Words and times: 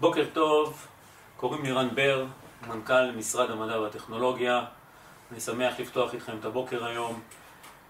בוקר 0.00 0.24
טוב, 0.32 0.86
קוראים 1.36 1.64
לי 1.64 1.72
רן 1.72 1.88
בר, 1.94 2.24
מנכ"ל 2.68 3.10
משרד 3.16 3.50
המדע 3.50 3.80
והטכנולוגיה. 3.80 4.64
אני 5.32 5.40
שמח 5.40 5.80
לפתוח 5.80 6.14
איתכם 6.14 6.36
את 6.40 6.44
הבוקר 6.44 6.84
היום. 6.84 7.20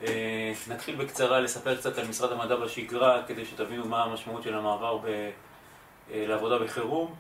אה, 0.03 0.53
נתחיל 0.69 0.97
בקצרה 0.97 1.41
לספר 1.41 1.77
קצת 1.77 1.99
על 1.99 2.09
משרד 2.09 2.33
המדע 2.33 2.57
בשגרה, 2.57 3.23
כדי 3.27 3.45
שתבינו 3.45 3.89
מה 3.89 4.03
המשמעות 4.03 4.43
של 4.43 4.55
המעבר 4.55 4.97
ב... 4.99 5.07
אה, 5.07 6.25
לעבודה 6.27 6.59
בחירום, 6.59 7.15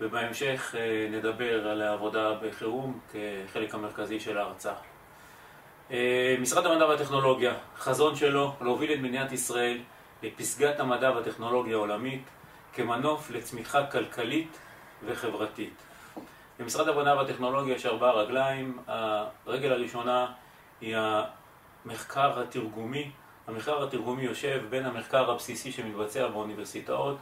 ובהמשך 0.00 0.74
אה, 0.78 1.08
נדבר 1.10 1.68
על 1.68 1.82
העבודה 1.82 2.34
בחירום 2.34 2.98
כחלק 3.12 3.74
המרכזי 3.74 4.20
של 4.20 4.38
ההרצאה. 4.38 4.74
משרד 6.40 6.66
המדע 6.66 6.86
והטכנולוגיה, 6.86 7.52
חזון 7.76 8.16
שלו 8.16 8.52
להוביל 8.60 8.92
את 8.92 8.98
מדינת 8.98 9.32
ישראל 9.32 9.78
לפסגת 10.22 10.80
המדע 10.80 11.10
והטכנולוגיה 11.10 11.76
העולמית 11.76 12.22
כמנוף 12.74 13.30
לצמיחה 13.30 13.86
כלכלית 13.86 14.58
וחברתית. 15.06 15.74
למשרד 16.60 16.88
המדע 16.88 17.14
והטכנולוגיה 17.14 17.74
יש 17.74 17.86
ארבעה 17.86 18.12
רגליים, 18.12 18.78
הרגל 19.46 19.72
הראשונה 19.72 20.26
היא 20.80 20.96
המחקר 20.96 22.40
התרגומי. 22.40 23.10
המחקר 23.46 23.84
התרגומי 23.84 24.22
יושב 24.22 24.62
בין 24.70 24.86
המחקר 24.86 25.30
הבסיסי 25.30 25.72
שמתבצע 25.72 26.28
באוניברסיטאות 26.28 27.16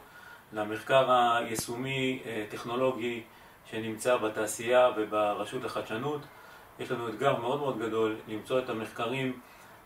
למחקר 0.53 1.11
היישומי 1.11 2.19
אה, 2.25 2.45
טכנולוגי 2.49 3.23
שנמצא 3.71 4.17
בתעשייה 4.17 4.89
וברשות 4.97 5.63
לחדשנות. 5.63 6.21
יש 6.79 6.91
לנו 6.91 7.09
אתגר 7.09 7.39
מאוד 7.39 7.59
מאוד 7.59 7.79
גדול 7.79 8.15
למצוא 8.27 8.59
את 8.59 8.69
המחקרים 8.69 9.39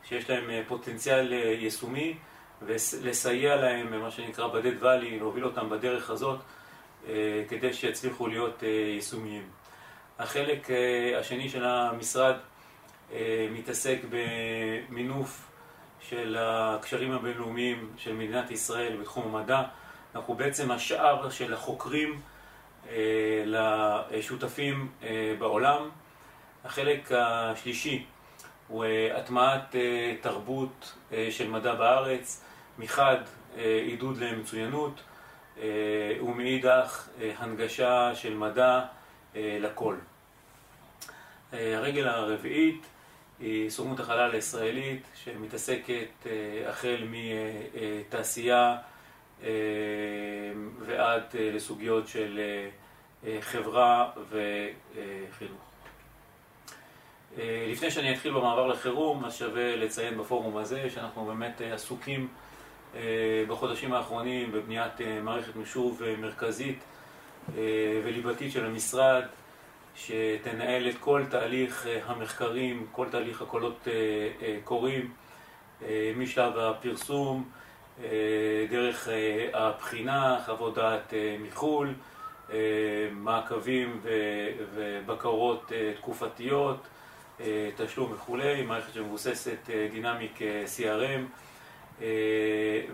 שיש 0.04 0.30
להם 0.30 0.50
אה, 0.50 0.62
פוטנציאל 0.68 1.34
אה, 1.34 1.38
יישומי 1.38 2.18
ולסייע 2.62 3.56
להם, 3.56 3.92
במה 3.92 4.12
שנקרא 4.12 4.48
בדד 4.48 4.84
ואלי, 4.84 5.20
להוביל 5.20 5.46
אותם 5.46 5.70
בדרך 5.70 6.10
הזאת 6.10 6.40
כדי 7.50 7.74
שיצליחו 7.74 8.28
להיות 8.28 8.64
יישומיים. 8.64 9.44
החלק 10.20 10.68
השני 11.20 11.50
של 11.50 11.66
המשרד 11.66 12.36
מתעסק 13.52 13.98
במינוף 14.10 15.48
של 16.02 16.38
הקשרים 16.40 17.12
הבינלאומיים 17.12 17.90
של 17.98 18.14
מדינת 18.14 18.52
ישראל 18.52 18.98
בתחום 18.98 19.36
המדע. 19.36 19.64
אנחנו 20.16 20.34
בעצם 20.34 20.72
השאר 20.72 21.30
של 21.30 21.54
החוקרים 21.54 22.22
לשותפים 23.46 24.92
בעולם. 25.40 25.90
החלק 26.66 27.12
השלישי 27.12 28.06
הוא 28.68 28.86
הטמעת 29.16 29.76
תרבות 30.22 30.94
של 31.30 31.50
מדע 31.50 31.76
בארץ, 31.76 32.44
מחד 32.80 33.18
עידוד 33.86 34.18
למצוינות 34.18 35.02
ומאידך 36.22 37.10
הנגשה 37.38 38.16
של 38.16 38.34
מדע 38.34 38.82
לכל. 39.36 39.96
הרגל 41.54 42.08
הרביעית 42.08 42.86
היא 43.40 43.70
סוכנות 43.70 44.00
החלל 44.00 44.32
הישראלית 44.32 45.04
שמתעסקת 45.16 46.28
החל 46.68 47.08
מתעשייה 47.10 48.78
ועד 50.80 51.24
לסוגיות 51.34 52.08
של 52.08 52.40
חברה 53.42 54.12
וחינוך. 54.30 55.67
לפני 57.44 57.92
שאני 57.92 58.14
אתחיל 58.14 58.34
במעבר 58.34 58.68
לחירום, 58.68 59.26
אז 59.26 59.36
שווה 59.36 59.76
לציין 59.76 60.18
בפורום 60.18 60.58
הזה 60.58 60.90
שאנחנו 60.90 61.26
באמת 61.26 61.62
עסוקים 61.62 62.28
בחודשים 63.48 63.94
האחרונים 63.94 64.52
בבניית 64.52 64.94
מערכת 65.24 65.56
מחשוב 65.56 66.02
מרכזית 66.20 66.84
וליבתית 68.04 68.52
של 68.52 68.66
המשרד 68.66 69.24
שתנהל 69.96 70.90
את 70.90 70.98
כל 71.00 71.24
תהליך 71.30 71.88
המחקרים, 72.06 72.86
כל 72.92 73.06
תהליך 73.12 73.42
הקולות 73.42 73.88
קוראים 74.64 75.12
משלב 76.16 76.58
הפרסום, 76.58 77.50
דרך 78.70 79.08
הבחינה, 79.54 80.40
חוות 80.46 80.76
דעת 80.76 81.14
מחו"ל, 81.40 81.94
מעקבים 83.12 84.02
ובקרות 84.74 85.72
תקופתיות, 85.98 86.88
תשלום 87.76 88.12
וכולי, 88.14 88.62
מערכת 88.62 88.94
שמבוססת 88.94 89.70
דינמיק 89.92 90.40
CRM 90.78 91.22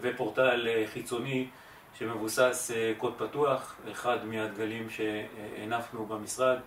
ופורטל 0.02 0.68
חיצוני 0.94 1.48
שמבוסס 1.98 2.72
קוד 2.98 3.14
פתוח, 3.18 3.76
אחד 3.92 4.26
מהדגלים 4.26 4.88
שהנפנו 4.90 6.06
במשרד 6.06 6.58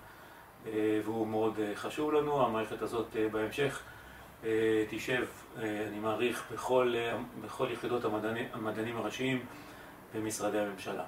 והוא 0.74 1.26
מאוד 1.26 1.58
חשוב 1.74 2.12
לנו. 2.12 2.46
המערכת 2.46 2.82
הזאת 2.82 3.16
בהמשך 3.32 3.82
תשב, 4.90 5.24
אני 5.58 5.98
מעריך, 6.00 6.44
בכל, 6.52 6.94
בכל 7.44 7.66
יחידות 7.72 8.04
המדענים, 8.04 8.44
המדענים 8.52 8.96
הראשיים 8.96 9.44
במשרדי 10.14 10.58
הממשלה. 10.58 11.04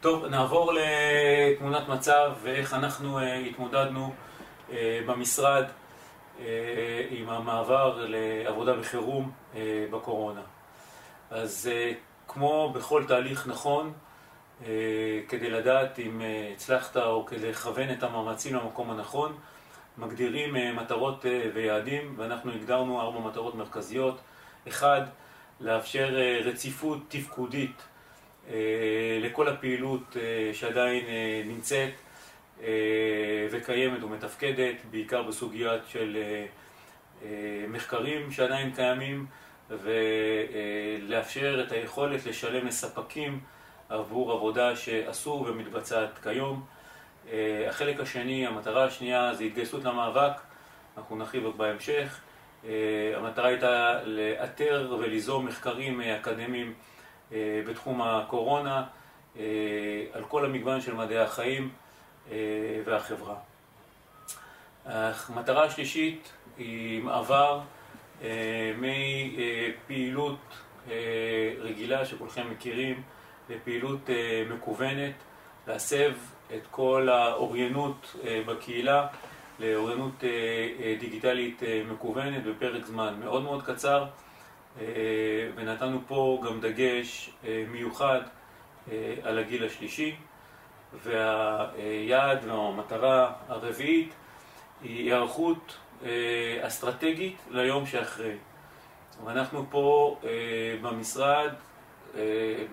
טוב, 0.00 0.26
נעבור 0.26 0.72
לתמונת 0.72 1.88
מצב 1.88 2.32
ואיך 2.42 2.74
אנחנו 2.74 3.20
התמודדנו 3.20 4.14
במשרד 5.06 5.64
עם 7.10 7.28
המעבר 7.28 8.04
לעבודה 8.08 8.74
בחירום 8.74 9.30
בקורונה. 9.90 10.40
אז 11.30 11.70
כמו 12.28 12.72
בכל 12.74 13.04
תהליך 13.08 13.46
נכון, 13.46 13.92
כדי 15.28 15.50
לדעת 15.50 15.98
אם 15.98 16.22
הצלחת 16.54 16.96
או 16.96 17.26
כדי 17.26 17.50
לכוון 17.50 17.90
את 17.92 18.02
המאמצים 18.02 18.54
למקום 18.54 18.90
הנכון, 18.90 19.38
מגדירים 19.98 20.76
מטרות 20.76 21.24
ויעדים, 21.54 22.14
ואנחנו 22.16 22.52
הגדרנו 22.52 23.00
ארבע 23.00 23.20
מטרות 23.20 23.54
מרכזיות. 23.54 24.20
אחד, 24.68 25.00
לאפשר 25.60 26.16
רציפות 26.44 26.98
תפקודית 27.08 27.82
לכל 29.20 29.48
הפעילות 29.48 30.16
שעדיין 30.52 31.04
נמצאת 31.44 31.90
וקיימת 33.50 34.02
ומתפקדת, 34.02 34.74
בעיקר 34.90 35.22
בסוגיות 35.22 35.80
של 35.88 36.16
מחקרים 37.68 38.30
שעדיין 38.30 38.74
קיימים, 38.74 39.26
ולאפשר 39.70 41.64
את 41.66 41.72
היכולת 41.72 42.26
לשלם 42.26 42.66
לספקים 42.66 43.40
עבור 43.88 44.32
עבודה 44.32 44.76
שעשו 44.76 45.44
ומתבצעת 45.48 46.18
כיום. 46.22 46.64
החלק 47.68 48.00
השני, 48.00 48.46
המטרה 48.46 48.84
השנייה 48.84 49.34
זה 49.34 49.44
התגייסות 49.44 49.84
למאבק, 49.84 50.32
אנחנו 50.96 51.16
נרחיב 51.16 51.46
בהמשך. 51.56 52.20
המטרה 53.16 53.48
הייתה 53.48 54.00
לאתר 54.04 54.96
וליזום 54.98 55.46
מחקרים 55.46 56.00
אקדמיים 56.00 56.74
בתחום 57.66 58.02
הקורונה 58.02 58.84
על 60.12 60.24
כל 60.28 60.44
המגוון 60.44 60.80
של 60.80 60.94
מדעי 60.94 61.18
החיים 61.18 61.70
והחברה. 62.84 63.34
המטרה 64.86 65.64
השלישית 65.64 66.32
היא 66.58 67.02
מעבר 67.02 67.60
מפעילות 68.78 70.38
רגילה 71.58 72.06
שכולכם 72.06 72.50
מכירים 72.50 73.02
לפעילות 73.50 74.10
מקוונת, 74.50 75.14
להסב 75.66 76.12
את 76.54 76.66
כל 76.70 77.08
האוריינות 77.08 78.16
בקהילה 78.46 79.06
לאוריינות 79.58 80.24
דיגיטלית 81.00 81.62
מקוונת 81.92 82.44
בפרק 82.44 82.86
זמן 82.86 83.14
מאוד 83.20 83.42
מאוד 83.42 83.62
קצר 83.62 84.04
ונתנו 85.54 86.00
פה 86.08 86.42
גם 86.46 86.60
דגש 86.60 87.30
מיוחד 87.68 88.20
על 89.22 89.38
הגיל 89.38 89.64
השלישי 89.64 90.16
והיעד 91.02 92.44
והמטרה 92.44 93.32
הרביעית 93.48 94.14
היא 94.82 95.04
היערכות 95.04 95.76
אסטרטגית 96.60 97.36
ליום 97.50 97.86
שאחרי. 97.86 98.36
ואנחנו 99.24 99.66
פה 99.70 100.16
במשרד 100.82 101.50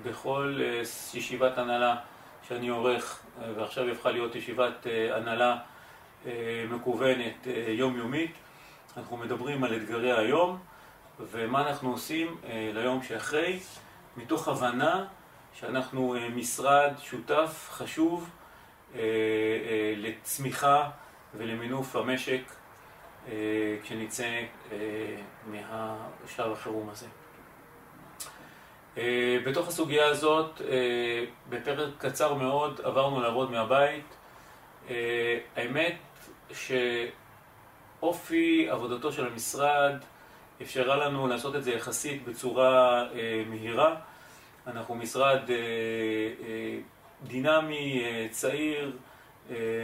בכל 0.03 0.59
ישיבת 1.13 1.57
הנהלה 1.57 1.95
שאני 2.47 2.69
עורך, 2.69 3.19
ועכשיו 3.55 3.89
הפכה 3.89 4.11
להיות 4.11 4.35
ישיבת 4.35 4.87
הנהלה 5.11 5.57
מקוונת 6.69 7.47
יומיומית, 7.67 8.31
אנחנו 8.97 9.17
מדברים 9.17 9.63
על 9.63 9.75
אתגרי 9.75 10.11
היום 10.11 10.59
ומה 11.19 11.69
אנחנו 11.69 11.91
עושים 11.91 12.37
ליום 12.73 13.03
שאחרי, 13.03 13.59
מתוך 14.17 14.47
הבנה 14.47 15.05
שאנחנו 15.59 16.15
משרד 16.35 16.93
שותף 17.01 17.67
חשוב 17.71 18.29
לצמיחה 19.97 20.89
ולמינוף 21.33 21.95
המשק 21.95 22.41
כשנצא 23.83 24.41
מהשלב 25.47 26.51
החירום 26.51 26.89
הזה. 26.89 27.07
בתוך 29.45 29.67
הסוגיה 29.67 30.05
הזאת, 30.05 30.61
בפרק 31.49 31.93
קצר 31.97 32.33
מאוד 32.33 32.81
עברנו 32.83 33.21
לעבוד 33.21 33.51
מהבית. 33.51 34.17
האמת 35.55 35.97
שאופי 37.99 38.69
עבודתו 38.69 39.11
של 39.11 39.27
המשרד 39.27 39.93
אפשרה 40.61 40.95
לנו 40.95 41.27
לעשות 41.27 41.55
את 41.55 41.63
זה 41.63 41.71
יחסית 41.71 42.27
בצורה 42.27 43.03
מהירה. 43.49 43.95
אנחנו 44.67 44.95
משרד 44.95 45.39
דינמי, 47.27 48.03
צעיר, 48.31 48.97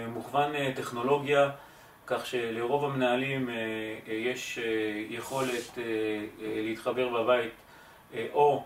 מוכוון 0.08 0.52
טכנולוגיה. 0.76 1.52
כך 2.08 2.26
שלרוב 2.26 2.86
המנהלים 2.86 3.50
אה, 3.50 3.56
אה, 4.08 4.14
יש 4.14 4.60
אה, 4.60 4.64
יכולת 5.10 5.78
להתחבר 6.42 7.10
בבית 7.10 7.52
או 8.34 8.64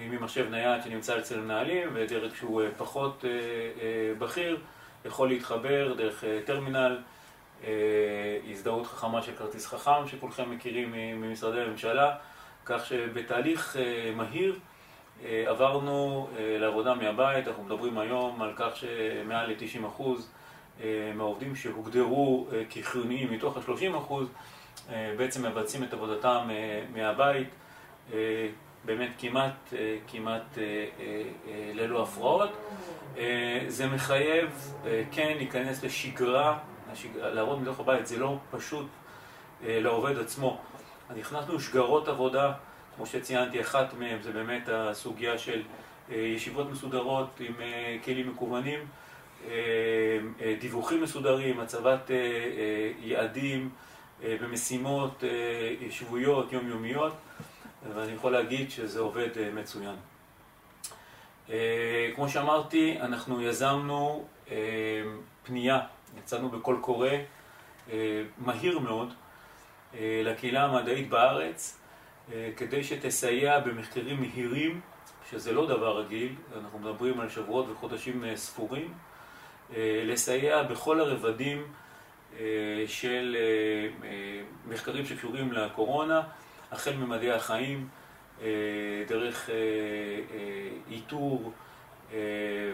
ממחשב 0.00 0.50
נייד 0.50 0.82
שנמצא 0.84 1.18
אצל 1.18 1.40
מנהלים 1.40 1.88
ודרג 1.94 2.34
שהוא 2.34 2.62
פחות 2.76 3.24
בכיר 4.18 4.60
יכול 5.04 5.28
להתחבר 5.28 5.94
דרך 5.94 6.24
טרמינל, 6.44 6.98
הזדהות 8.50 8.86
חכמה 8.86 9.22
של 9.22 9.32
כרטיס 9.36 9.66
חכם 9.66 10.06
שכולכם 10.06 10.50
מכירים 10.50 10.92
ממשרדי 10.92 11.60
הממשלה, 11.60 12.16
כך 12.64 12.86
שבתהליך 12.86 13.76
מהיר 14.16 14.58
עברנו 15.24 16.28
לעבודה 16.38 16.94
מהבית, 16.94 17.48
אנחנו 17.48 17.64
מדברים 17.64 17.98
היום 17.98 18.42
על 18.42 18.52
כך 18.56 18.76
שמעל 18.76 19.50
ל-90 19.50 19.86
אחוז 19.86 20.30
אה, 20.80 21.12
מהעובדים 21.14 21.56
שהוגדרו 21.56 22.46
אה, 22.52 22.62
כחיוניים 22.70 23.32
מתוך 23.32 23.56
ה-30 23.56 23.98
אחוז 23.98 24.28
אה, 24.92 25.14
בעצם 25.18 25.46
מבצעים 25.46 25.84
את 25.84 25.92
עבודתם 25.92 26.48
מהבית 26.94 27.48
באמת 28.84 29.10
כמעט, 29.18 29.72
כמעט 30.08 30.58
ללא 31.74 32.02
הפרעות. 32.02 32.50
זה 33.68 33.86
מחייב 33.86 34.74
כן 35.12 35.32
להיכנס 35.36 35.84
לשגרה, 35.84 36.58
לעבוד 37.14 37.62
מתוך 37.62 37.80
הבית, 37.80 38.06
זה 38.06 38.18
לא 38.18 38.36
פשוט 38.50 38.86
לעובד 39.62 40.18
עצמו. 40.18 40.60
נכנסנו 41.16 41.60
שגרות 41.60 42.08
עבודה, 42.08 42.52
כמו 42.96 43.06
שציינתי, 43.06 43.60
אחת 43.60 43.94
מהן 43.98 44.22
זה 44.22 44.32
באמת 44.32 44.68
הסוגיה 44.72 45.38
של 45.38 45.62
ישיבות 46.08 46.70
מסודרות 46.70 47.40
עם 47.40 47.54
כלים 48.04 48.30
מקוונים. 48.30 48.80
אה, 49.44 50.18
אה, 50.40 50.54
דיווחים 50.60 51.02
מסודרים, 51.02 51.60
הצבת 51.60 52.10
אה, 52.10 52.16
יעדים 53.00 53.70
ומשימות 54.22 55.24
שבועיות, 55.90 56.52
יומיומיות, 56.52 57.12
ואני 57.94 58.12
יכול 58.12 58.32
להגיד 58.32 58.70
שזה 58.70 59.00
עובד 59.00 59.28
מצוין. 59.54 59.96
כמו 62.14 62.28
שאמרתי, 62.28 62.98
אנחנו 63.00 63.42
יזמנו 63.42 64.24
פנייה, 65.42 65.80
יצאנו 66.18 66.48
בקול 66.48 66.78
קורא 66.80 67.08
מהיר 68.38 68.78
מאוד 68.78 69.12
לקהילה 69.98 70.64
המדעית 70.64 71.08
בארץ, 71.08 71.78
כדי 72.56 72.84
שתסייע 72.84 73.58
במחקרים 73.58 74.20
מהירים, 74.20 74.80
שזה 75.30 75.52
לא 75.52 75.66
דבר 75.66 76.00
רגיל, 76.00 76.34
אנחנו 76.58 76.78
מדברים 76.78 77.20
על 77.20 77.28
שבועות 77.28 77.66
וחודשים 77.70 78.24
ספורים, 78.36 78.92
אה, 79.74 80.02
לסייע 80.04 80.62
בכל 80.62 81.00
הרבדים 81.00 81.66
אה, 82.38 82.44
של 82.86 83.36
אה, 83.38 84.08
מחקרים 84.68 85.06
שקשורים 85.06 85.52
לקורונה, 85.52 86.22
החל 86.72 86.94
ממדעי 86.94 87.32
החיים, 87.32 87.88
דרך 89.08 89.50
איתור 90.90 91.52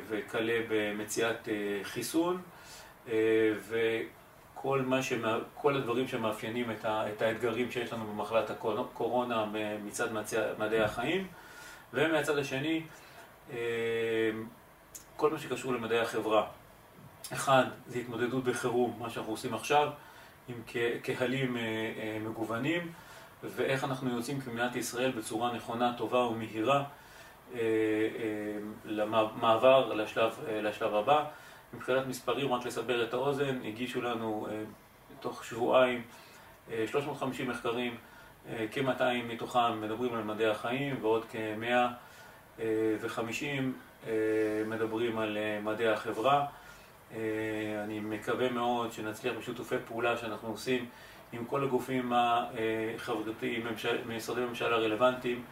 וכלה 0.09 0.59
במציאת 0.69 1.49
חיסון 1.83 2.43
וכל 4.63 4.83
מה 4.83 5.03
שמה, 5.03 5.39
כל 5.55 5.77
הדברים 5.77 6.09
שמאפיינים 6.09 6.71
את, 6.71 6.85
ה, 6.85 7.05
את 7.09 7.23
האתגרים 7.23 7.71
שיש 7.71 7.93
לנו 7.93 8.07
במחלת 8.07 8.51
הקורונה 8.51 9.45
מצד 9.85 10.09
מדעי 10.59 10.81
החיים 10.81 11.27
ומהצד 11.93 12.39
השני 12.39 12.83
כל 15.17 15.31
מה 15.31 15.39
שקשור 15.39 15.73
למדעי 15.73 15.99
החברה 15.99 16.47
אחד, 17.33 17.65
זה 17.87 17.99
התמודדות 17.99 18.45
בחירום, 18.45 18.97
מה 18.99 19.11
שאנחנו 19.11 19.33
עושים 19.33 19.55
עכשיו, 19.55 19.89
עם 20.49 20.63
קהלים 21.03 21.57
אה, 21.57 21.63
אה, 21.63 22.19
מגוונים, 22.21 22.93
ואיך 23.43 23.85
אנחנו 23.85 24.17
יוצאים 24.17 24.41
כמדינת 24.41 24.77
ישראל 24.77 25.11
בצורה 25.11 25.53
נכונה, 25.53 25.95
טובה 25.99 26.19
ומהירה 26.19 26.85
אה, 27.55 27.61
למעבר 28.85 29.93
לשלב, 29.95 30.33
לשלב 30.49 30.95
הבא. 30.95 31.25
מבחינת 31.75 32.07
מספרים, 32.07 32.53
רק 32.53 32.67
לסבר 32.67 33.05
את 33.05 33.15
האוזן, 33.15 33.59
הגישו 33.65 34.03
לנו 34.03 34.47
תוך 35.21 35.45
שבועיים 35.45 36.03
350 36.87 37.51
מחקרים, 37.51 37.97
כ-200 38.71 39.03
מתוכם 39.29 39.81
מדברים 39.81 40.15
על 40.15 40.23
מדעי 40.23 40.47
החיים 40.47 40.97
ועוד 41.01 41.25
כ-150 41.31 42.63
מדברים 44.67 45.19
על 45.19 45.39
מדעי 45.63 45.89
החברה. 45.89 46.47
אה, 47.15 47.85
אני 47.85 48.01
מקווה 48.01 48.51
מאוד 48.51 48.93
שנצליח 48.93 49.35
בשיתופי 49.39 49.75
פעולה 49.89 50.17
שאנחנו 50.17 50.49
עושים 50.49 50.87
עם 51.33 51.45
כל 51.45 51.65
הגופים 51.65 52.13
החברתיים, 52.15 53.67
משרדי 54.07 54.41
ממשלה 54.41 54.77
הרלוונטיים, 54.77 55.45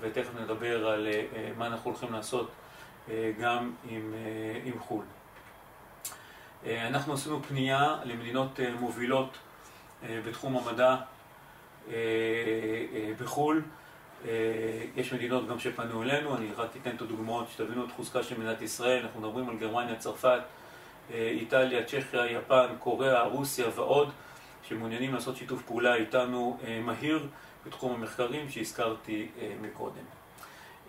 ותכף 0.00 0.30
נדבר 0.40 0.88
על 0.88 1.06
אה, 1.06 1.50
מה 1.58 1.66
אנחנו 1.66 1.90
הולכים 1.90 2.12
לעשות 2.12 2.50
אה, 3.10 3.32
גם 3.40 3.72
עם, 3.88 4.14
עם 4.64 4.78
חו"ל. 4.78 5.04
אנחנו 6.66 7.14
עשינו 7.14 7.42
פנייה 7.42 7.96
למדינות 8.04 8.60
מובילות 8.80 9.38
בתחום 10.02 10.56
המדע 10.56 10.96
בחו"ל. 13.20 13.62
יש 14.96 15.12
מדינות 15.12 15.48
גם 15.48 15.58
שפנו 15.58 16.02
אלינו, 16.02 16.36
אני 16.36 16.48
רק 16.56 16.70
אתן 16.82 16.96
את 16.96 17.02
הדוגמאות 17.02 17.48
שתבינו 17.50 17.84
את 17.84 17.92
חוזקה 17.92 18.22
של 18.22 18.38
מדינת 18.38 18.62
ישראל, 18.62 19.02
אנחנו 19.02 19.20
מדברים 19.20 19.48
על 19.48 19.56
גרמניה, 19.56 19.96
צרפת, 19.96 20.40
אה, 21.14 21.28
איטליה, 21.28 21.84
צ'כיה, 21.84 22.26
יפן, 22.26 22.66
קוריאה, 22.78 23.22
רוסיה 23.22 23.66
ועוד, 23.74 24.10
שמעוניינים 24.62 25.14
לעשות 25.14 25.36
שיתוף 25.36 25.62
פעולה 25.62 25.94
איתנו 25.94 26.58
אה, 26.64 26.80
מהיר 26.80 27.28
בתחום 27.66 27.92
המחקרים 27.92 28.48
שהזכרתי 28.48 29.28
אה, 29.40 29.52
מקודם. 29.60 30.04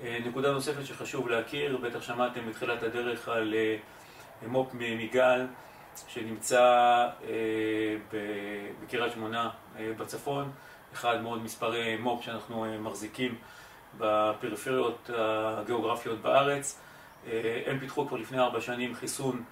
נקודה 0.03 0.51
נוספת 0.51 0.85
שחשוב 0.85 1.30
להכיר, 1.30 1.78
בטח 1.78 2.01
שמעתם 2.01 2.49
בתחילת 2.49 2.83
הדרך 2.83 3.28
על 3.28 3.54
מו"פ 4.47 4.73
מיגל 4.73 5.45
שנמצא 6.07 7.07
בקריית 8.83 9.13
שמונה 9.13 9.49
בצפון, 9.97 10.51
אחד 10.94 11.21
מאוד 11.21 11.44
מספרי 11.44 11.97
מו"פ 11.97 12.23
שאנחנו 12.23 12.66
מחזיקים 12.80 13.35
בפריפריות 13.97 15.09
הגיאוגרפיות 15.57 16.21
בארץ. 16.21 16.80
הם 17.66 17.80
פיתחו 17.80 18.07
כבר 18.07 18.18
לפני 18.18 18.39
ארבע 18.39 18.61
שנים 18.61 18.95
חיסון 18.95 19.44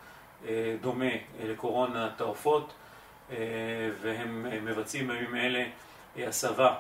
אה, 0.48 0.76
דומה 0.82 1.12
לקורונה 1.44 2.10
אה, 2.20 3.36
והם 4.02 4.66
מבצעים 4.66 5.08
בימים 5.08 5.36
אלה 5.36 5.66
הסבה 6.18 6.76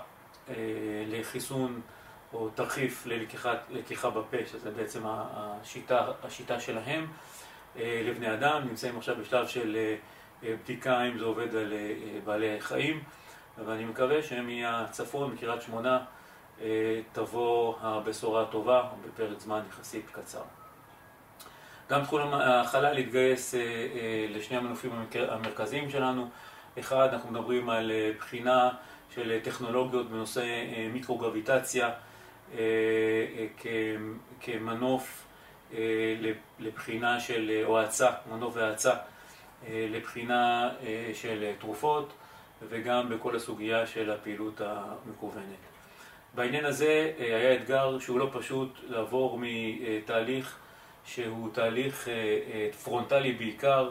אה, 0.49 0.53
לחיסון 1.07 1.81
או 2.33 2.49
תרחיף 2.49 3.05
ללקיחה 3.69 4.09
בפה, 4.09 4.37
שזה 4.51 4.71
בעצם 4.71 5.01
השיטה, 5.05 6.07
השיטה 6.23 6.59
שלהם 6.59 7.07
לבני 7.77 8.33
אדם, 8.33 8.61
נמצאים 8.67 8.97
עכשיו 8.97 9.15
בשלב 9.21 9.47
של 9.47 9.77
בדיקה 10.43 11.03
אם 11.03 11.17
זה 11.17 11.25
עובד 11.25 11.55
על 11.55 11.73
בעלי 12.23 12.61
חיים, 12.61 13.03
ואני 13.65 13.85
מקווה 13.85 14.23
שמהצפון, 14.23 15.31
מקריית 15.33 15.61
שמונה, 15.61 15.99
תבוא 17.11 17.75
הבשורה 17.81 18.41
הטובה 18.41 18.83
בפרק 19.05 19.39
זמן 19.39 19.61
יחסית 19.69 20.09
קצר. 20.11 20.41
גם 21.89 22.03
תחום 22.03 22.33
החלל 22.33 22.97
התגייס 22.97 23.55
אה, 23.55 23.59
אה, 23.59 24.25
לשני 24.29 24.57
המנופים 24.57 24.91
המרכזיים 25.29 25.89
שלנו. 25.89 26.29
אחד, 26.79 27.09
אנחנו 27.13 27.31
מדברים 27.31 27.69
על 27.69 27.91
אה, 27.91 28.11
בחינה 28.17 28.69
של 29.15 29.39
טכנולוגיות 29.43 30.09
בנושא 30.09 30.43
מיקרוגרביטציה 30.93 31.89
כמנוף 34.39 35.24
לבחינה 36.59 37.19
של, 37.19 37.63
או 37.65 37.79
האצה, 37.79 38.09
מנוף 38.31 38.53
והאצה, 38.55 38.93
לבחינה 39.69 40.69
של 41.13 41.51
תרופות 41.59 42.13
וגם 42.69 43.09
בכל 43.09 43.35
הסוגיה 43.35 43.87
של 43.87 44.11
הפעילות 44.11 44.61
המקוונת. 44.61 45.43
בעניין 46.35 46.65
הזה 46.65 47.11
היה 47.17 47.55
אתגר 47.55 47.99
שהוא 47.99 48.19
לא 48.19 48.29
פשוט 48.33 48.79
לעבור 48.89 49.39
מתהליך 49.41 50.57
שהוא 51.05 51.49
תהליך 51.53 52.07
אה, 52.07 52.13
אה, 52.13 52.69
פרונטלי 52.83 53.31
בעיקר, 53.31 53.89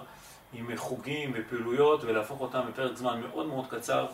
עם 0.52 0.76
חוגים 0.76 1.32
ופעילויות, 1.34 2.04
ולהפוך 2.04 2.40
אותם 2.40 2.60
בפרק 2.68 2.96
זמן 2.96 3.20
מאוד 3.20 3.46
מאוד 3.46 3.66
קצר 3.70 4.06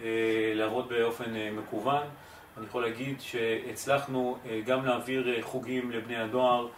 אה, 0.00 0.06
לעבוד 0.54 0.88
באופן 0.88 1.50
מקוון. 1.52 2.02
אני 2.56 2.66
יכול 2.66 2.82
להגיד 2.82 3.20
שהצלחנו 3.20 4.38
גם 4.66 4.86
להעביר 4.86 5.42
חוגים 5.42 5.90
לבני 5.90 6.16
הנוער, 6.16 6.68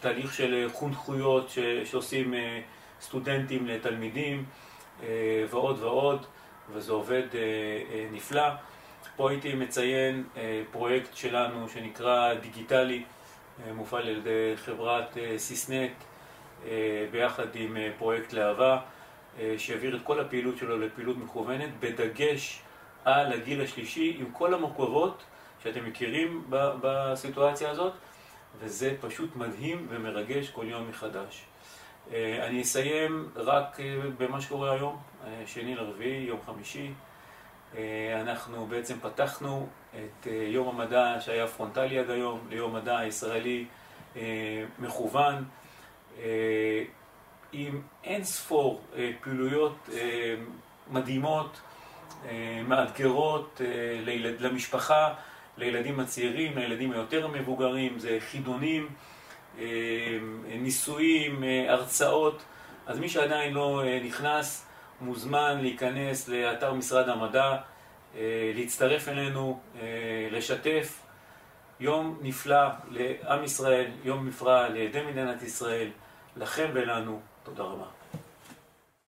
תהליך 0.00 0.34
של 0.34 0.68
חונכויות 0.72 1.52
שעושים 1.84 2.34
סטודנטים 3.00 3.66
לתלמידים 3.66 4.44
ועוד 5.50 5.78
ועוד, 5.82 6.26
וזה 6.72 6.92
עובד 6.92 7.22
נפלא. 8.12 8.48
פה 9.16 9.30
הייתי 9.30 9.54
מציין 9.54 10.24
פרויקט 10.70 11.16
שלנו 11.16 11.68
שנקרא 11.68 12.34
דיגיטלי, 12.34 13.02
מופעל 13.74 14.02
על 14.02 14.16
ידי 14.16 14.52
חברת 14.56 15.16
סיסנט 15.36 15.92
ביחד 17.10 17.46
עם 17.54 17.76
פרויקט 17.98 18.32
להבה, 18.32 18.78
שהעביר 19.58 19.96
את 19.96 20.00
כל 20.04 20.20
הפעילות 20.20 20.58
שלו 20.58 20.78
לפעילות 20.78 21.16
מכוונת, 21.16 21.70
בדגש 21.80 22.60
על 23.04 23.32
הגיל 23.32 23.60
השלישי, 23.60 24.16
עם 24.18 24.30
כל 24.32 24.54
המורכבות 24.54 25.22
שאתם 25.62 25.86
מכירים 25.86 26.44
בסיטואציה 26.50 27.70
הזאת, 27.70 27.92
וזה 28.58 28.94
פשוט 29.00 29.36
מדהים 29.36 29.86
ומרגש 29.90 30.50
כל 30.50 30.64
יום 30.68 30.88
מחדש. 30.88 31.44
אני 32.12 32.62
אסיים 32.62 33.28
רק 33.36 33.76
במה 34.18 34.40
שקורה 34.40 34.72
היום, 34.72 34.96
שני 35.46 35.74
לרביעי, 35.74 36.24
יום 36.24 36.40
חמישי. 36.46 36.92
אנחנו 38.22 38.66
בעצם 38.66 38.98
פתחנו 39.00 39.68
את 39.90 40.26
יום 40.26 40.68
המדע 40.68 41.16
שהיה 41.20 41.46
פרונטלי 41.46 41.98
עד 41.98 42.10
היום, 42.10 42.46
ליום 42.50 42.76
מדע 42.76 42.98
הישראלי 42.98 43.64
מכוון, 44.78 45.44
עם 47.52 47.82
אין 48.04 48.24
ספור 48.24 48.82
פעילויות 49.20 49.88
מדהימות, 50.90 51.60
מאתגרות 52.66 53.60
למשפחה, 54.38 55.14
לילדים 55.56 56.00
הצעירים, 56.00 56.58
לילדים 56.58 56.92
היותר 56.92 57.26
מבוגרים, 57.28 57.98
זה 57.98 58.18
חידונים, 58.20 58.88
ניסויים, 60.46 61.42
הרצאות, 61.68 62.42
אז 62.86 62.98
מי 62.98 63.08
שעדיין 63.08 63.54
לא 63.54 63.82
נכנס 64.04 64.66
מוזמן 65.00 65.58
להיכנס 65.60 66.28
לאתר 66.28 66.72
משרד 66.74 67.08
המדע, 67.08 67.56
להצטרף 68.54 69.08
אלינו, 69.08 69.60
לשתף. 70.30 71.02
יום 71.80 72.18
נפלא 72.22 72.68
לעם 72.90 73.44
ישראל, 73.44 73.86
יום 74.04 74.28
נפלא 74.28 74.68
לידי 74.68 75.02
מדינת 75.02 75.42
ישראל, 75.42 75.88
לכם 76.36 76.70
ולנו, 76.72 77.20
תודה 77.42 77.62
רבה. 77.62 77.84